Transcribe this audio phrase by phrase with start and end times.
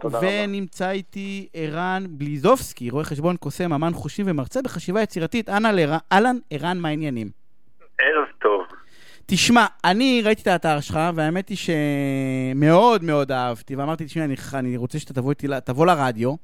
[0.00, 0.28] תודה רבה.
[0.44, 5.48] ונמצא איתי ערן בליזובסקי, רואה חשבון, קוסם, אמן חושים ומרצה בחשיבה יצירתית.
[5.48, 7.30] אהלן, ערן, מה העניינים?
[8.00, 8.62] ערב טוב.
[9.26, 14.76] תשמע, אני ראיתי את האתר שלך, והאמת היא שמאוד מאוד אהבתי, ואמרתי, תשמע, אני, אני
[14.76, 16.34] רוצה שאתה תבוא, איתי, תבוא לרדיו,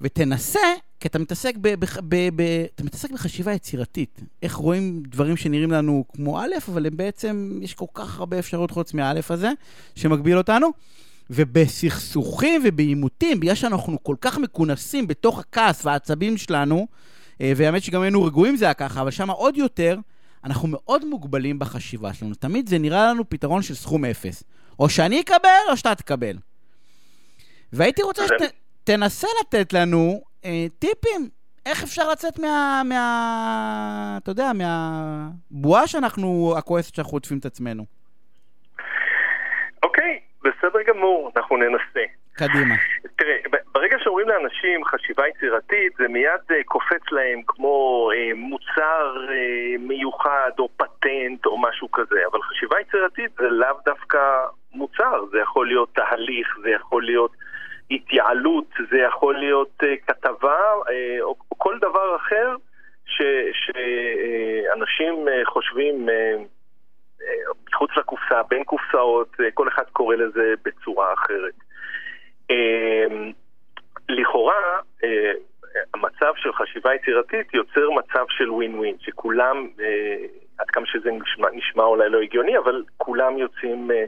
[0.00, 0.60] ותנסה,
[1.00, 4.20] כי אתה מתעסק, ב, ב, ב, ב, אתה מתעסק בחשיבה יצירתית.
[4.42, 8.70] איך רואים דברים שנראים לנו כמו א', אבל הם בעצם, יש כל כך הרבה אפשרויות
[8.70, 9.50] חוץ מהאלף הזה,
[9.94, 10.70] שמגביל אותנו.
[11.30, 16.86] ובסכסוכים ובעימותים, בגלל שאנחנו כל כך מכונסים בתוך הכעס והעצבים שלנו,
[17.40, 19.98] אה, והאמת שגם היינו רגועים זה היה ככה, אבל שם עוד יותר,
[20.44, 22.34] אנחנו מאוד מוגבלים בחשיבה שלנו.
[22.34, 24.44] תמיד זה נראה לנו פתרון של סכום אפס.
[24.78, 26.36] או שאני אקבל או שאתה תקבל.
[27.72, 31.28] והייתי רוצה שתנסה לתת לנו אה, טיפים.
[31.66, 32.82] איך אפשר לצאת מה...
[32.84, 34.18] מה...
[34.22, 37.97] אתה יודע, מהבועה שאנחנו, הכועסת שאנחנו עוטפים את עצמנו.
[40.48, 42.04] בסדר גמור, אנחנו ננסה.
[42.32, 42.74] קדימה.
[43.16, 43.36] תראה,
[43.74, 49.30] ברגע שאומרים לאנשים חשיבה יצירתית, זה מיד uh, קופץ להם כמו uh, מוצר uh,
[49.78, 54.18] מיוחד או פטנט או משהו כזה, אבל חשיבה יצירתית זה לאו דווקא
[54.72, 57.32] מוצר, זה יכול להיות תהליך, זה יכול להיות
[57.90, 60.90] התייעלות, זה יכול להיות uh, כתבה uh,
[61.20, 62.56] או, או כל דבר אחר
[63.52, 66.08] שאנשים uh, uh, חושבים...
[66.08, 66.12] Uh,
[67.72, 71.54] מחוץ לקופסה, בין קופסאות, כל אחד קורא לזה בצורה אחרת.
[72.50, 73.32] אמ,
[74.08, 75.32] לכאורה, אה,
[75.94, 80.16] המצב של חשיבה יצירתית יוצר מצב של ווין ווין, שכולם, אה,
[80.58, 84.04] עד כמה שזה נשמע, נשמע אולי לא הגיוני, אבל כולם יוצאים אה,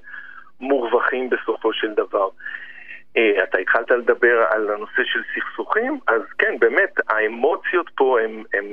[0.61, 2.29] מורווחים בסופו של דבר.
[3.43, 8.65] אתה התחלת לדבר על הנושא של סכסוכים, אז כן, באמת, האמוציות פה הן, הן,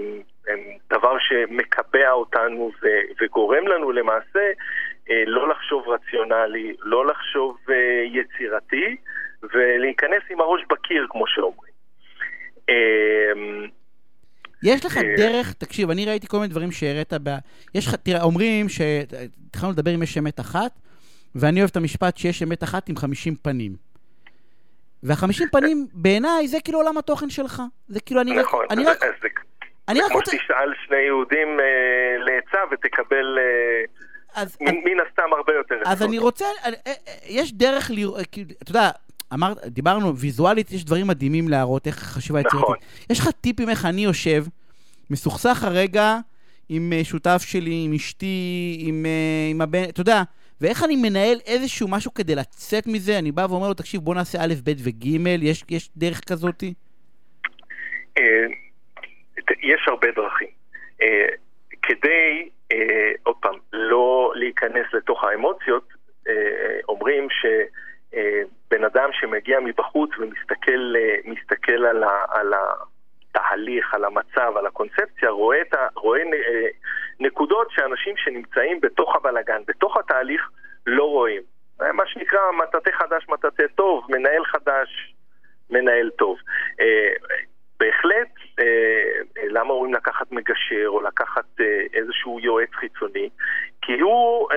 [0.47, 0.59] הן
[0.89, 2.87] דבר שמקבע אותנו ו,
[3.21, 4.51] וגורם לנו למעשה
[5.25, 7.57] לא לחשוב רציונלי, לא לחשוב
[8.05, 8.95] יצירתי,
[9.43, 11.73] ולהיכנס עם הראש בקיר, כמו שאומרים.
[12.69, 13.67] אמ,
[14.63, 17.29] יש לך אה, דרך, תקשיב, אני ראיתי כל מיני דברים שהראית ב...
[17.75, 20.71] יש לך, תראה, אומרים שהתחלנו לדבר אם יש אמת אחת,
[21.35, 23.71] ואני אוהב את המשפט שיש אמת אחת עם חמישים פנים.
[25.03, 27.61] והחמישים פנים, בעיניי, זה כאילו עולם התוכן שלך.
[27.87, 28.71] זה כאילו, אני נכון, רק...
[28.71, 28.99] אני רק...
[29.21, 29.27] זה,
[29.89, 30.31] אני רק רוצה...
[30.31, 33.37] כמו שתשאל שני יהודים אה, לעצה ותקבל...
[33.39, 33.96] אה,
[34.37, 35.75] אז, מן הסתם הרבה יותר.
[35.85, 36.93] אז אני רוצה, אה, אה,
[37.27, 38.89] יש דרך לראות, כאילו, אתה יודע,
[39.33, 42.61] אמרת, דיברנו, ויזואלית יש דברים מדהימים להראות, איך חשיבה יצירתית.
[42.61, 42.75] נכון.
[43.09, 44.45] יש לך טיפים איך אני יושב,
[45.09, 46.17] מסוכסך הרגע
[46.69, 49.05] עם אה, שותף שלי, עם אשתי, עם,
[49.51, 50.21] עם הבן, אתה יודע,
[50.61, 54.43] ואיך אני מנהל איזשהו משהו כדי לצאת מזה, אני בא ואומר לו, תקשיב, בוא נעשה
[54.43, 55.05] א', ב' וג',
[55.43, 56.73] יש, יש דרך כזאתי?
[59.63, 60.47] יש הרבה דרכים.
[61.87, 62.49] כדי,
[63.23, 65.93] עוד פעם, לא להיכנס לתוך האמוציות,
[66.89, 67.45] אומרים ש...
[68.69, 72.53] בן אדם שמגיע מבחוץ ומסתכל על, ה, על
[73.37, 76.67] התהליך, על המצב, על הקונספציה, רואה, את ה, רואה אה,
[77.19, 80.49] נקודות שאנשים שנמצאים בתוך הבלגן, בתוך התהליך,
[80.87, 81.41] לא רואים.
[81.79, 85.13] מה שנקרא מטאטא חדש, מטאטא טוב, מנהל חדש,
[85.69, 86.37] מנהל טוב.
[86.79, 87.13] אה,
[87.79, 91.45] בהחלט, אה, למה אומרים לקחת מגשר או לקחת
[93.01, 93.29] יועץ חיצוני?
[93.81, 94.47] כי הוא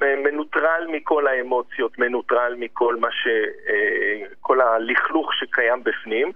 [0.00, 3.26] מנוטרל מכל האמוציות, מנוטרל מכל מה ש...
[3.68, 6.32] אה, כל הלכלוך שקיים בפנים,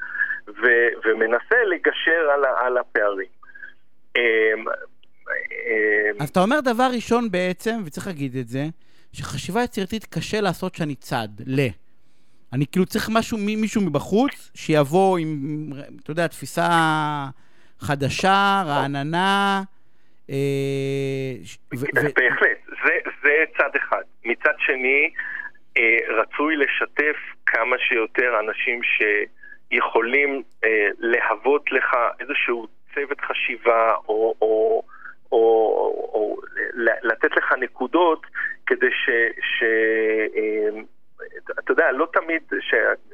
[0.48, 0.66] ו,
[1.04, 3.28] ומנסה לגשר על, על הפערים.
[4.16, 4.22] אמ,
[5.30, 8.64] אמ, אז אתה אומר דבר ראשון בעצם, וצריך להגיד את זה,
[9.12, 11.60] שחשיבה יצירתית קשה לעשות שאני צד, ל.
[12.52, 15.70] אני כאילו צריך משהו, מישהו מבחוץ, שיבוא עם,
[16.02, 16.68] אתה יודע, תפיסה
[17.78, 19.62] חדשה, רעננה.
[20.30, 21.32] אה,
[22.16, 22.58] בהחלט.
[23.22, 24.02] זה, צד אחד.
[24.24, 25.10] מצד שני,
[25.76, 27.16] אה, רצוי לשתף
[27.46, 34.82] כמה שיותר אנשים שיכולים אה, להוות לך איזשהו צוות חשיבה או, או,
[35.32, 35.38] או,
[36.14, 36.36] או
[37.02, 38.26] לתת לך נקודות
[38.66, 39.10] כדי ש...
[39.40, 39.64] ש
[41.58, 42.42] אתה יודע, לא תמיד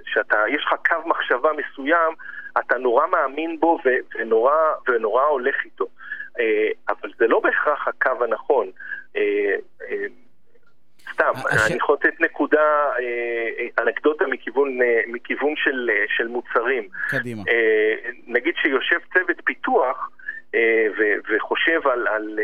[0.05, 2.15] שאתה, יש לך קו מחשבה מסוים,
[2.59, 3.78] אתה נורא מאמין בו
[4.15, 4.53] ונורא,
[4.89, 5.87] ונורא הולך איתו.
[6.41, 8.71] אה, אבל זה לא בהכרח הקו הנכון.
[9.16, 9.54] אה,
[9.91, 10.07] אה,
[11.13, 11.71] סתם, הש...
[11.71, 12.91] אני יכול לתת נקודה,
[13.78, 16.89] אנקדוטה מכיוון, מכיוון של, של מוצרים.
[17.09, 17.42] קדימה.
[18.27, 20.10] נגיד שיושב צוות פיתוח
[20.98, 22.39] ו- וחושב על, על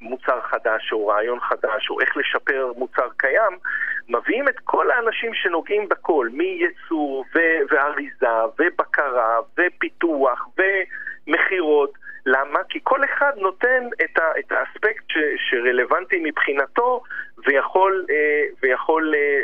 [0.00, 3.58] מוצר חדש או רעיון חדש או איך לשפר מוצר קיים,
[4.08, 12.07] מביאים את כל האנשים שנוגעים בכל, מייצור ו- ואריזה ובקרה ופיתוח ומכירות.
[12.28, 12.58] למה?
[12.68, 17.02] כי כל אחד נותן את, ה, את האספקט ש, שרלוונטי מבחינתו
[17.46, 19.40] ויכול, אה, ויכול אה,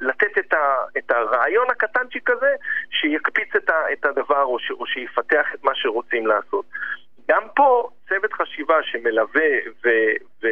[0.00, 2.50] לתת את, ה, את הרעיון הקטן קטנצ'יק כזה,
[2.90, 6.64] שיקפיץ את, ה, את הדבר או, ש, או שיפתח את מה שרוצים לעשות.
[7.30, 9.50] גם פה צוות חשיבה שמלווה
[9.84, 9.88] ו,
[10.42, 10.48] ו,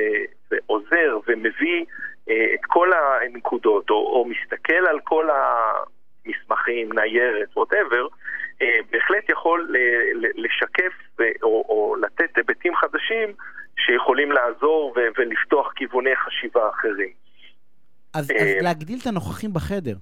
[0.50, 1.84] ועוזר ומביא
[2.30, 8.06] אה, את כל הנקודות, או, או מסתכל על כל המסמכים, ניירת, ווטאבר,
[8.90, 9.74] בהחלט יכול
[10.34, 13.32] לשקף או, או לתת היבטים חדשים
[13.78, 17.10] שיכולים לעזור ו, ולפתוח כיווני חשיבה אחרים.
[18.14, 19.96] אז, אז להגדיל את הנוכחים בחדר.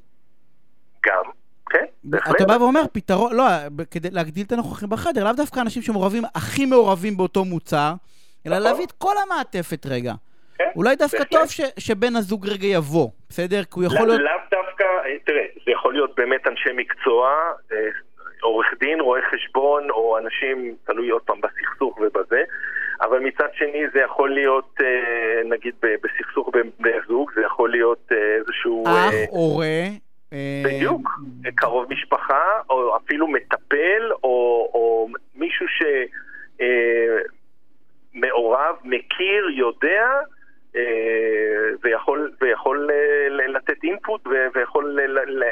[1.06, 1.24] גם,
[1.70, 2.36] כן, בהחלט.
[2.36, 3.44] אתה בא ואומר, פתרון, לא,
[3.90, 7.92] כדי להגדיל את הנוכחים בחדר, לאו דווקא אנשים שמעורבים, הכי מעורבים באותו מוצר,
[8.46, 8.68] אלא נכון.
[8.68, 10.12] להביא את כל המעטפת רגע.
[10.58, 11.32] כן, אולי דווקא בהחלט.
[11.32, 13.64] טוב ש, שבן הזוג רגע יבוא, בסדר?
[13.64, 14.20] כי הוא יכול להיות...
[14.20, 14.84] לאו דווקא,
[15.26, 17.28] תראה, זה יכול להיות באמת אנשי מקצוע,
[17.72, 17.78] אה,
[18.44, 22.42] עורך דין, רואה חשבון, או אנשים, תלוי עוד פעם בסכסוך ובזה,
[23.00, 28.12] אבל מצד שני זה יכול להיות, אה, נגיד בסכסוך בין בני זוג, זה יכול להיות
[28.12, 28.84] אה, איזשהו...
[28.86, 29.82] אח, הורה.
[30.64, 31.10] בדיוק,
[31.54, 35.66] קרוב משפחה, או אפילו מטפל, או, או מישהו
[38.14, 40.04] שמעורב, מכיר, יודע,
[41.82, 42.90] ויכול, ויכול
[43.48, 44.98] לתת אינפוט ויכול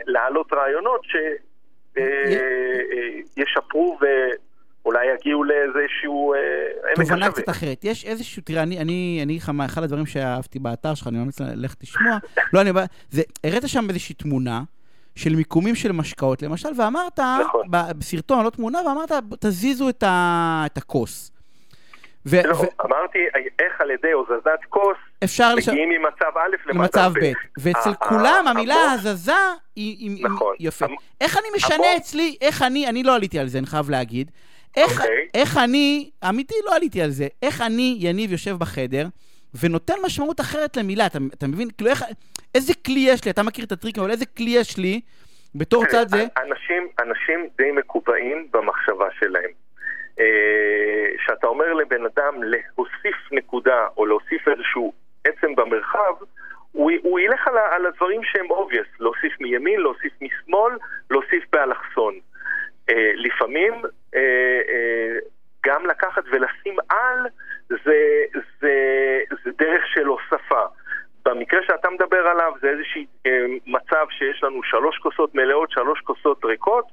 [0.06, 1.16] להעלות רעיונות ש...
[3.52, 7.04] ישפרו ואולי יגיעו לאיזשהו עמק השווה.
[7.04, 7.84] תובנה קצת אחרת.
[7.84, 11.82] יש איזשהו, תראה, אני אגיד לך מה, אחד הדברים שאהבתי באתר שלך, אני ממליץ ללכת
[11.82, 12.18] לשמוע,
[12.52, 12.70] לא, אני
[13.10, 14.62] זה, הראת שם איזושהי תמונה.
[15.14, 17.66] של מיקומים של משקאות, למשל, ואמרת, נכון.
[17.70, 21.32] בסרטון, לא תמונה, ואמרת, תזיזו את, ה, את הכוס.
[22.26, 23.18] ו- לא, ו- אמרתי,
[23.58, 25.96] איך על ידי הוזזת כוס, אפשר מגיעים לש...
[25.98, 27.32] ממצב א' למצב ב'.
[27.58, 29.32] ואצל כולם המילה הזזה
[29.76, 30.24] היא...
[30.24, 30.54] נכון.
[30.60, 30.86] יפה.
[31.20, 34.30] איך אני משנה אצלי, איך אני, אני לא עליתי על זה, אני חייב להגיד.
[34.76, 35.28] איך, אוקיי.
[35.34, 39.06] איך אני, אמיתי לא עליתי על זה, איך אני, יניב, יושב בחדר,
[39.62, 41.68] ונותן משמעות אחרת למילה, אתה, אתה מבין?
[41.70, 42.04] כאילו איך,
[42.54, 45.00] איזה כלי יש לי, אתה מכיר את הטריק, אבל איזה כלי יש לי
[45.54, 46.26] בתור צד זה?
[46.36, 49.50] אנשים, אנשים די מקובעים במחשבה שלהם.
[50.20, 54.92] אה, שאתה אומר לבן אדם להוסיף נקודה או להוסיף איזשהו
[55.24, 56.14] עצם במרחב,
[56.72, 60.78] הוא, הוא ילך על, על הדברים שהם obvious, להוסיף מימין, להוסיף משמאל,
[61.10, 62.14] להוסיף באלכסון.
[62.90, 64.31] אה, לפעמים אה, אה,
[65.66, 67.26] גם לקחת ולשים על
[67.68, 68.24] זה,
[68.60, 68.74] זה,
[69.44, 70.64] זה דרך של הוספה.
[71.24, 76.44] במקרה שאתה מדבר עליו זה איזשהו אה, מצב שיש לנו שלוש כוסות מלאות, שלוש כוסות
[76.44, 76.84] ריקות,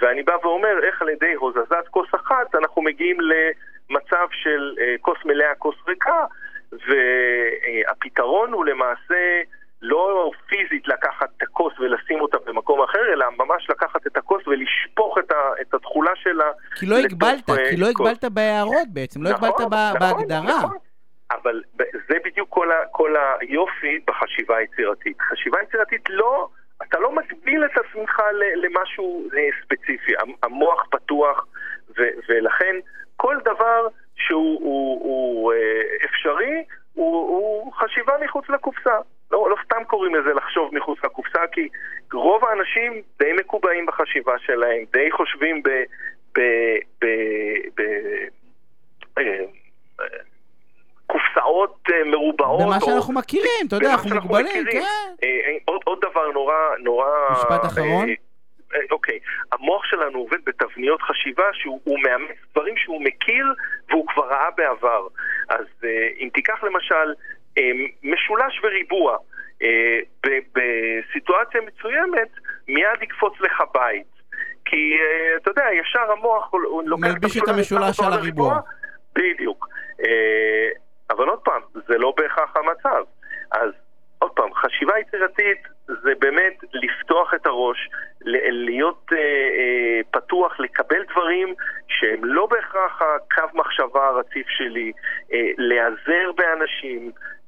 [0.00, 5.18] ואני בא ואומר איך על ידי הוזזת כוס אחת אנחנו מגיעים למצב של אה, כוס
[5.24, 6.24] מלאה, כוס ריקה,
[6.72, 9.40] והפתרון הוא למעשה
[9.82, 15.18] לא פיזית לקחת את הכוס ולשים אותה במקום אחר, אלא ממש לקחת את הכוס ולשפוך
[15.18, 16.50] את, ה, את התכולה שלה.
[16.74, 20.58] כי לא הגבלת, אה, כי לא הגבלת בהערות בעצם, לא נכון, הגבלת נכון, בהגדרה.
[20.58, 20.76] נכון.
[21.30, 21.62] אבל
[22.08, 25.16] זה בדיוק כל, ה, כל היופי בחשיבה היצירתית.
[25.20, 26.48] חשיבה יצירתית לא...
[26.82, 28.22] אתה לא מגביל את עצמך
[28.56, 30.12] למשהו אה, ספציפי,
[30.42, 31.46] המוח פתוח,
[31.98, 32.76] ו- ולכן
[33.16, 36.64] כל דבר שהוא הוא, הוא, אה, אפשרי
[36.94, 38.98] הוא, הוא חשיבה מחוץ לקופסה.
[39.32, 41.68] לא, לא סתם קוראים לזה לחשוב מחוץ לקופסה, כי
[42.12, 45.68] רוב האנשים די מקובעים בחשיבה שלהם, די חושבים ב...
[46.34, 46.40] ב,
[47.00, 47.06] ב,
[47.76, 47.82] ב
[49.18, 49.44] אה,
[51.06, 52.62] קופסאות אה, מרובעות.
[52.62, 54.78] במה שאנחנו מכירים, אתה יודע, אנחנו מוגבלים, כן.
[55.22, 57.06] אה, אה, עוד דבר נורא, נורא...
[57.32, 58.08] משפט אחרון.
[58.90, 59.18] אוקיי,
[59.52, 63.46] המוח שלנו עובד בתבניות חשיבה שהוא מאמץ דברים שהוא מכיר
[63.88, 65.06] והוא כבר ראה בעבר.
[65.48, 65.66] אז
[66.18, 67.14] אם תיקח למשל
[68.02, 69.16] משולש וריבוע,
[70.54, 72.28] בסיטואציה מסוימת
[72.68, 74.12] מיד יקפוץ לך בית.
[74.64, 74.96] כי
[75.36, 76.54] אתה יודע, ישר המוח
[76.84, 78.60] לוקח מלביש את המשולש על הריבוע.
[79.14, 79.68] בדיוק.
[81.10, 83.04] אבל עוד פעם, זה לא בהכרח המצב.
[83.52, 83.70] אז
[84.18, 87.88] עוד פעם, חשיבה יצירתית זה באמת לפתוח את הראש,
[88.20, 91.54] להיות אה, אה, פתוח, לקבל דברים
[91.88, 94.92] שהם לא בהכרח הקו מחשבה הרציף שלי,
[95.32, 97.41] אה, להיעזר באנשים, אה,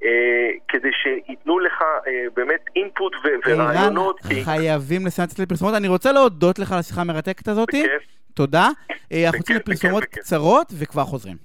[0.68, 3.12] כדי שייתנו לך אה, באמת אינפוט
[3.46, 4.20] ורעיונות.
[4.20, 4.44] כי...
[4.44, 5.74] חייבים לסיים את לפרסומות.
[5.74, 7.68] אני רוצה להודות לך על השיחה המרתקת הזאת.
[7.68, 8.02] בכיף.
[8.34, 8.68] תודה.
[9.12, 11.36] אה, אנחנו יוצאים לפרסומות קצרות וכבר חוזרים.